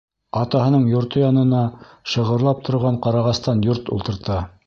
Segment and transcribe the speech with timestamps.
[0.39, 1.59] Атаһының йорто янына
[2.13, 4.43] шығырлап торған ҡарағастан йорт ултырта.